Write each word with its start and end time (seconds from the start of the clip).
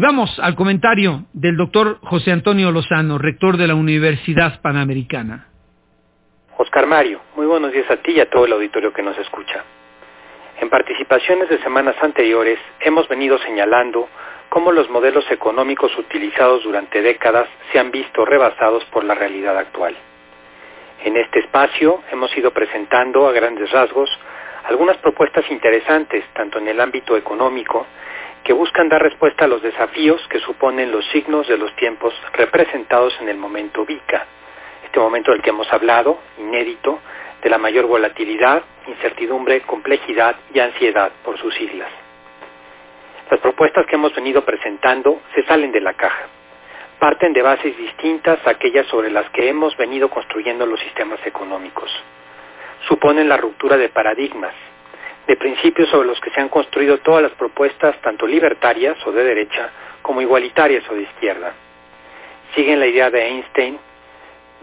Y 0.00 0.02
vamos 0.02 0.40
al 0.40 0.54
comentario 0.54 1.26
del 1.34 1.58
doctor 1.58 1.98
José 2.00 2.32
Antonio 2.32 2.70
Lozano, 2.70 3.18
rector 3.18 3.58
de 3.58 3.66
la 3.66 3.74
Universidad 3.74 4.58
Panamericana. 4.62 5.48
Oscar 6.56 6.86
Mario, 6.86 7.20
muy 7.36 7.44
buenos 7.44 7.70
días 7.70 7.84
a 7.90 7.98
ti 7.98 8.12
y 8.12 8.20
a 8.20 8.30
todo 8.30 8.46
el 8.46 8.52
auditorio 8.54 8.94
que 8.94 9.02
nos 9.02 9.18
escucha. 9.18 9.62
En 10.58 10.70
participaciones 10.70 11.50
de 11.50 11.58
semanas 11.58 11.96
anteriores 12.00 12.58
hemos 12.80 13.08
venido 13.08 13.36
señalando 13.40 14.08
cómo 14.48 14.72
los 14.72 14.88
modelos 14.88 15.30
económicos 15.30 15.94
utilizados 15.98 16.64
durante 16.64 17.02
décadas 17.02 17.46
se 17.70 17.78
han 17.78 17.90
visto 17.90 18.24
rebasados 18.24 18.82
por 18.86 19.04
la 19.04 19.14
realidad 19.14 19.58
actual. 19.58 19.94
En 21.04 21.18
este 21.18 21.40
espacio 21.40 22.00
hemos 22.10 22.34
ido 22.38 22.52
presentando 22.52 23.28
a 23.28 23.32
grandes 23.32 23.70
rasgos 23.70 24.08
algunas 24.64 24.96
propuestas 24.96 25.44
interesantes, 25.50 26.24
tanto 26.32 26.58
en 26.58 26.68
el 26.68 26.80
ámbito 26.80 27.18
económico, 27.18 27.86
que 28.44 28.52
buscan 28.52 28.88
dar 28.88 29.02
respuesta 29.02 29.44
a 29.44 29.48
los 29.48 29.62
desafíos 29.62 30.26
que 30.28 30.38
suponen 30.40 30.90
los 30.90 31.04
signos 31.10 31.46
de 31.48 31.58
los 31.58 31.74
tiempos 31.76 32.14
representados 32.32 33.14
en 33.20 33.28
el 33.28 33.36
momento 33.36 33.84
VICA, 33.84 34.26
este 34.84 34.98
momento 34.98 35.32
del 35.32 35.42
que 35.42 35.50
hemos 35.50 35.70
hablado, 35.72 36.18
inédito, 36.38 37.00
de 37.42 37.50
la 37.50 37.58
mayor 37.58 37.86
volatilidad, 37.86 38.62
incertidumbre, 38.86 39.62
complejidad 39.62 40.36
y 40.52 40.60
ansiedad 40.60 41.12
por 41.24 41.38
sus 41.38 41.54
siglas. 41.54 41.90
Las 43.30 43.40
propuestas 43.40 43.86
que 43.86 43.94
hemos 43.94 44.14
venido 44.14 44.44
presentando 44.44 45.20
se 45.34 45.44
salen 45.44 45.70
de 45.72 45.80
la 45.80 45.94
caja. 45.94 46.26
Parten 46.98 47.32
de 47.32 47.42
bases 47.42 47.76
distintas 47.76 48.44
a 48.46 48.50
aquellas 48.50 48.86
sobre 48.88 49.10
las 49.10 49.30
que 49.30 49.48
hemos 49.48 49.76
venido 49.76 50.10
construyendo 50.10 50.66
los 50.66 50.80
sistemas 50.80 51.20
económicos. 51.24 51.90
Suponen 52.88 53.28
la 53.28 53.36
ruptura 53.36 53.76
de 53.76 53.88
paradigmas, 53.88 54.54
de 55.30 55.36
principios 55.36 55.88
sobre 55.90 56.08
los 56.08 56.20
que 56.20 56.30
se 56.30 56.40
han 56.40 56.48
construido 56.48 56.98
todas 56.98 57.22
las 57.22 57.30
propuestas, 57.30 57.96
tanto 58.00 58.26
libertarias 58.26 58.96
o 59.06 59.12
de 59.12 59.22
derecha, 59.22 59.70
como 60.02 60.20
igualitarias 60.20 60.82
o 60.90 60.94
de 60.96 61.02
izquierda. 61.02 61.52
Siguen 62.56 62.80
la 62.80 62.88
idea 62.88 63.10
de 63.10 63.28
Einstein 63.28 63.78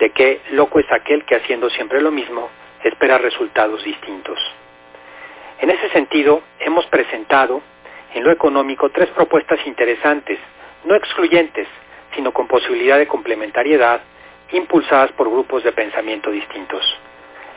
de 0.00 0.10
que 0.10 0.40
loco 0.50 0.80
es 0.80 0.90
aquel 0.90 1.24
que 1.24 1.36
haciendo 1.36 1.70
siempre 1.70 2.00
lo 2.00 2.10
mismo 2.10 2.50
espera 2.82 3.16
resultados 3.16 3.84
distintos. 3.84 4.40
En 5.60 5.70
ese 5.70 5.88
sentido, 5.90 6.42
hemos 6.58 6.84
presentado 6.86 7.62
en 8.14 8.24
lo 8.24 8.32
económico 8.32 8.90
tres 8.90 9.08
propuestas 9.10 9.64
interesantes, 9.68 10.40
no 10.84 10.96
excluyentes, 10.96 11.68
sino 12.16 12.32
con 12.32 12.48
posibilidad 12.48 12.98
de 12.98 13.06
complementariedad, 13.06 14.00
impulsadas 14.50 15.12
por 15.12 15.30
grupos 15.30 15.62
de 15.62 15.70
pensamiento 15.70 16.32
distintos. 16.32 16.82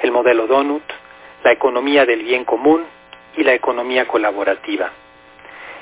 El 0.04 0.12
modelo 0.12 0.46
Donut, 0.46 0.84
la 1.44 1.52
economía 1.52 2.06
del 2.06 2.22
bien 2.22 2.46
común 2.46 2.86
y 3.40 3.44
la 3.44 3.54
economía 3.54 4.08
colaborativa. 4.08 4.92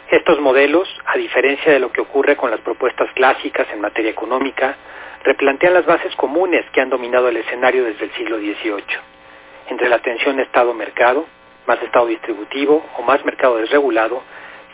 Estos 0.09 0.39
modelos, 0.39 0.87
a 1.05 1.17
diferencia 1.17 1.71
de 1.73 1.79
lo 1.79 1.91
que 1.91 2.01
ocurre 2.01 2.37
con 2.37 2.51
las 2.51 2.61
propuestas 2.61 3.11
clásicas 3.13 3.67
en 3.73 3.81
materia 3.81 4.11
económica, 4.11 4.75
replantean 5.23 5.73
las 5.73 5.85
bases 5.85 6.15
comunes 6.15 6.65
que 6.71 6.81
han 6.81 6.89
dominado 6.89 7.27
el 7.27 7.37
escenario 7.37 7.83
desde 7.83 8.05
el 8.05 8.13
siglo 8.13 8.37
XVIII 8.37 9.17
entre 9.69 9.89
la 9.89 9.99
tensión 9.99 10.39
Estado-mercado, 10.39 11.25
más 11.65 11.81
Estado 11.81 12.07
distributivo 12.07 12.85
o 12.97 13.01
más 13.01 13.23
mercado 13.25 13.57
desregulado, 13.57 14.23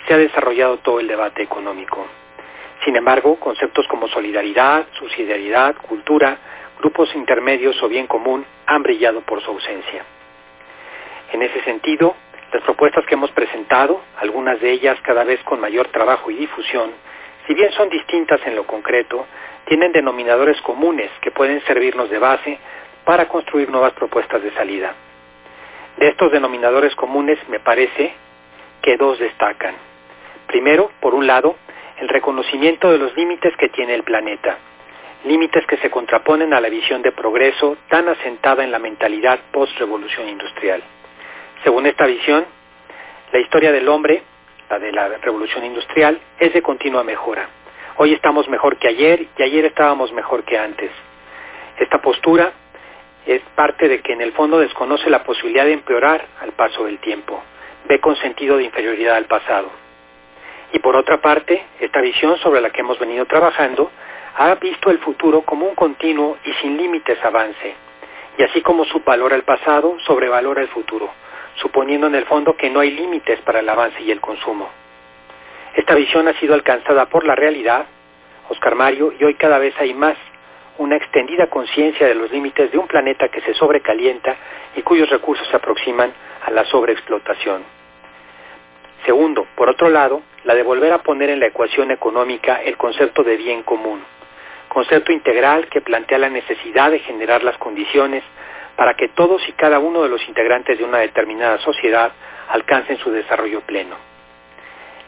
se 0.08 0.14
ha 0.14 0.18
desarrollado 0.18 0.78
todo 0.78 1.00
el 1.00 1.08
debate 1.08 1.42
económico. 1.42 2.06
Sin 2.86 2.96
embargo, 2.96 3.40
conceptos 3.40 3.88
como 3.88 4.08
solidaridad, 4.08 4.86
subsidiariedad, 5.00 5.76
cultura, 5.78 6.38
grupos 6.80 7.14
intermedios 7.16 7.82
o 7.82 7.88
bien 7.88 8.08
común 8.08 8.46
han 8.66 8.84
brillado 8.84 9.22
por 9.22 9.42
su 9.42 9.52
ausencia. 9.52 10.06
En 11.32 11.42
ese 11.42 11.62
sentido, 11.64 12.16
las 12.54 12.64
propuestas 12.64 13.06
que 13.06 13.16
hemos 13.16 13.32
presentado, 13.32 14.02
algunas 14.18 14.62
de 14.62 14.72
ellas 14.72 14.98
cada 15.02 15.24
vez 15.24 15.42
con 15.44 15.60
mayor 15.60 15.88
trabajo 15.88 16.30
y 16.30 16.36
difusión, 16.36 16.92
si 17.48 17.54
bien 17.56 17.72
son 17.72 17.90
distintas 17.90 18.40
en 18.46 18.56
lo 18.56 18.66
concreto, 18.66 19.26
tienen 19.66 19.92
denominadores 19.92 20.62
comunes 20.62 21.10
que 21.22 21.32
pueden 21.32 21.62
servirnos 21.66 22.10
de 22.10 22.20
base 22.20 22.60
para 23.06 23.28
construir 23.28 23.70
nuevas 23.70 23.94
propuestas 23.94 24.42
de 24.42 24.52
salida. 24.52 24.94
De 25.98 26.10
estos 26.10 26.32
denominadores 26.32 26.96
comunes 26.96 27.40
me 27.50 27.60
parece 27.60 28.14
que 28.82 28.98
dos 28.98 29.20
destacan. 29.20 29.76
Primero, 30.48 30.92
por 31.00 31.16
un 31.16 31.26
lado, 31.26 31.56
el 32.00 32.08
reconocimiento 32.08 32.92
de 32.92 32.98
los 33.00 33.16
límites 33.16 33.56
que 33.58 33.70
tiene 33.70 33.96
el 33.96 34.04
planeta, 34.04 34.58
límites 35.26 35.66
que 35.66 35.78
se 35.78 35.90
contraponen 35.90 36.54
a 36.54 36.62
la 36.62 36.70
visión 36.70 37.02
de 37.02 37.12
progreso 37.12 37.78
tan 37.90 38.08
asentada 38.10 38.64
en 38.64 38.72
la 38.72 38.80
mentalidad 38.80 39.40
post-revolución 39.52 40.30
industrial. 40.30 40.84
Según 41.64 41.86
esta 41.86 42.06
visión, 42.06 42.46
la 43.32 43.40
historia 43.40 43.72
del 43.72 43.88
hombre, 43.88 44.22
la 44.70 44.80
de 44.80 44.92
la 44.92 45.08
revolución 45.08 45.64
industrial, 45.64 46.20
es 46.38 46.52
de 46.52 46.62
continua 46.62 47.06
mejora. 47.06 47.48
Hoy 47.96 48.14
estamos 48.14 48.50
mejor 48.50 48.76
que 48.76 48.90
ayer 48.90 49.28
y 49.38 49.44
ayer 49.44 49.64
estábamos 49.66 50.12
mejor 50.12 50.44
que 50.44 50.58
antes. 50.58 50.92
Esta 51.80 52.02
postura 52.02 52.52
es 53.26 53.42
parte 53.56 53.88
de 53.88 54.02
que 54.02 54.12
en 54.12 54.22
el 54.22 54.34
fondo 54.34 54.60
desconoce 54.60 55.10
la 55.10 55.24
posibilidad 55.24 55.64
de 55.64 55.72
empeorar 55.74 56.26
al 56.42 56.52
paso 56.52 56.84
del 56.84 57.00
tiempo, 57.00 57.42
ve 57.88 58.00
con 58.02 58.18
sentido 58.18 58.58
de 58.58 58.66
inferioridad 58.66 59.16
al 59.16 59.26
pasado. 59.26 59.72
Y 60.74 60.80
por 60.80 60.98
otra 60.98 61.22
parte, 61.22 61.64
esta 61.80 62.02
visión 62.02 62.38
sobre 62.40 62.60
la 62.60 62.72
que 62.72 62.82
hemos 62.82 63.00
venido 63.00 63.26
trabajando 63.26 63.90
ha 64.36 64.54
visto 64.56 64.90
el 64.90 65.00
futuro 65.00 65.44
como 65.44 65.66
un 65.68 65.76
continuo 65.76 66.38
y 66.44 66.52
sin 66.54 66.76
límites 66.76 67.24
avance, 67.24 67.74
y 68.38 68.44
así 68.44 68.62
como 68.62 68.84
subvalora 68.84 69.38
el 69.38 69.44
pasado, 69.44 69.98
sobrevalora 70.06 70.62
el 70.62 70.68
futuro, 70.70 71.10
suponiendo 71.56 72.08
en 72.08 72.16
el 72.16 72.26
fondo 72.26 72.56
que 72.56 72.70
no 72.70 72.80
hay 72.80 72.92
límites 72.92 73.40
para 73.42 73.60
el 73.60 73.70
avance 73.70 74.02
y 74.02 74.12
el 74.12 74.22
consumo. 74.22 74.70
Esta 75.76 75.96
visión 75.96 76.28
ha 76.28 76.34
sido 76.40 76.54
alcanzada 76.54 77.08
por 77.08 77.26
la 77.26 77.36
realidad, 77.36 77.86
Oscar 78.50 78.76
Mario, 78.76 79.14
y 79.20 79.24
hoy 79.24 79.36
cada 79.36 79.58
vez 79.58 79.74
hay 79.80 79.94
más 79.94 80.18
una 80.78 80.96
extendida 80.96 81.48
conciencia 81.48 82.08
de 82.08 82.16
los 82.16 82.32
límites 82.32 82.72
de 82.72 82.78
un 82.78 82.88
planeta 82.88 83.30
que 83.30 83.42
se 83.42 83.54
sobrecalienta 83.54 84.36
y 84.76 84.82
cuyos 84.82 85.10
recursos 85.10 85.48
se 85.48 85.56
aproximan 85.56 86.12
a 86.46 86.52
la 86.52 86.66
sobreexplotación. 86.66 87.64
Segundo, 89.06 89.48
por 89.56 89.70
otro 89.70 89.90
lado, 89.90 90.22
la 90.46 90.56
de 90.56 90.64
volver 90.64 90.94
a 90.94 91.04
poner 91.04 91.30
en 91.30 91.40
la 91.40 91.48
ecuación 91.48 91.92
económica 91.92 92.62
el 92.64 92.78
concepto 92.78 93.24
de 93.24 93.38
bien 93.38 93.64
común, 93.64 94.02
concepto 94.68 95.12
integral 95.12 95.68
que 95.68 95.82
plantea 95.82 96.18
la 96.18 96.30
necesidad 96.30 96.92
de 96.92 97.00
generar 97.00 97.44
las 97.44 97.58
condiciones 97.58 98.24
para 98.76 98.96
que 98.96 99.10
todos 99.10 99.48
y 99.48 99.54
cada 99.54 99.80
uno 99.80 100.04
de 100.04 100.10
los 100.10 100.28
integrantes 100.28 100.78
de 100.78 100.84
una 100.84 101.00
determinada 101.00 101.58
sociedad 101.60 102.12
alcancen 102.50 102.98
su 102.98 103.12
desarrollo 103.12 103.62
pleno. 103.62 103.96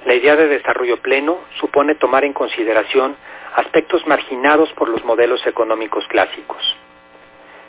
La 0.06 0.14
idea 0.14 0.36
de 0.36 0.48
desarrollo 0.48 0.98
pleno 0.98 1.40
supone 1.60 1.96
tomar 1.96 2.26
en 2.26 2.34
consideración 2.34 3.16
aspectos 3.56 4.06
marginados 4.06 4.72
por 4.74 4.90
los 4.90 5.04
modelos 5.04 5.46
económicos 5.48 6.06
clásicos. 6.08 6.76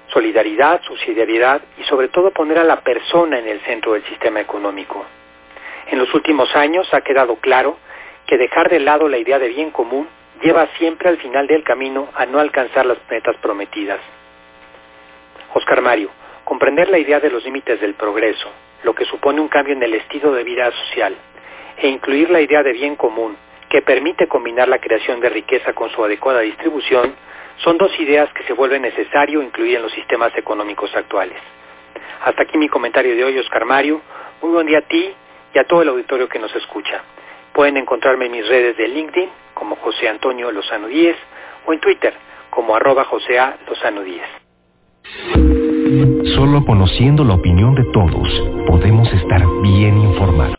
Solidaridad, 0.08 0.82
subsidiariedad 0.82 1.62
y 1.78 1.84
sobre 1.84 2.08
todo 2.08 2.30
poner 2.32 2.58
a 2.58 2.64
la 2.64 2.80
persona 2.80 3.38
en 3.38 3.48
el 3.48 3.60
centro 3.60 3.94
del 3.94 4.04
sistema 4.04 4.40
económico. 4.40 5.04
En 5.88 5.98
los 5.98 6.12
últimos 6.14 6.54
años 6.54 6.92
ha 6.92 7.00
quedado 7.00 7.36
claro 7.36 7.78
que 8.26 8.36
dejar 8.36 8.68
de 8.68 8.80
lado 8.80 9.08
la 9.08 9.18
idea 9.18 9.38
de 9.38 9.48
bien 9.48 9.70
común 9.70 10.08
lleva 10.42 10.66
siempre 10.78 11.08
al 11.08 11.18
final 11.18 11.46
del 11.46 11.62
camino 11.62 12.08
a 12.14 12.26
no 12.26 12.38
alcanzar 12.38 12.84
las 12.84 12.98
metas 13.08 13.36
prometidas. 13.38 14.00
Oscar 15.56 15.80
Mario, 15.80 16.10
comprender 16.44 16.90
la 16.90 16.98
idea 16.98 17.18
de 17.18 17.30
los 17.30 17.42
límites 17.42 17.80
del 17.80 17.94
progreso, 17.94 18.50
lo 18.82 18.94
que 18.94 19.06
supone 19.06 19.40
un 19.40 19.48
cambio 19.48 19.72
en 19.74 19.82
el 19.82 19.94
estilo 19.94 20.30
de 20.32 20.44
vida 20.44 20.70
social, 20.70 21.16
e 21.78 21.88
incluir 21.88 22.28
la 22.28 22.42
idea 22.42 22.62
de 22.62 22.74
bien 22.74 22.94
común, 22.94 23.38
que 23.70 23.80
permite 23.80 24.28
combinar 24.28 24.68
la 24.68 24.78
creación 24.78 25.18
de 25.18 25.30
riqueza 25.30 25.72
con 25.72 25.88
su 25.88 26.04
adecuada 26.04 26.40
distribución, 26.40 27.14
son 27.64 27.78
dos 27.78 27.90
ideas 27.98 28.30
que 28.34 28.42
se 28.42 28.52
vuelve 28.52 28.78
necesario 28.78 29.40
incluir 29.40 29.76
en 29.76 29.82
los 29.84 29.92
sistemas 29.92 30.36
económicos 30.36 30.94
actuales. 30.94 31.38
Hasta 32.22 32.42
aquí 32.42 32.58
mi 32.58 32.68
comentario 32.68 33.16
de 33.16 33.24
hoy, 33.24 33.38
Oscar 33.38 33.64
Mario. 33.64 34.02
Muy 34.42 34.52
buen 34.52 34.66
día 34.66 34.80
a 34.80 34.82
ti 34.82 35.14
y 35.54 35.58
a 35.58 35.64
todo 35.64 35.80
el 35.80 35.88
auditorio 35.88 36.28
que 36.28 36.38
nos 36.38 36.54
escucha. 36.54 37.00
Pueden 37.54 37.78
encontrarme 37.78 38.26
en 38.26 38.32
mis 38.32 38.46
redes 38.46 38.76
de 38.76 38.88
LinkedIn 38.88 39.30
como 39.54 39.76
José 39.76 40.06
Antonio 40.06 40.52
Lozano 40.52 40.86
10 40.86 41.16
o 41.64 41.72
en 41.72 41.80
Twitter 41.80 42.12
como 42.50 42.76
arroba 42.76 43.04
José 43.04 43.38
A. 43.38 43.56
Lozano 43.66 44.02
10. 44.02 44.45
Solo 46.36 46.64
conociendo 46.64 47.24
la 47.24 47.34
opinión 47.34 47.74
de 47.74 47.84
todos 47.92 48.28
podemos 48.66 49.12
estar 49.12 49.42
bien 49.62 49.98
informados. 49.98 50.54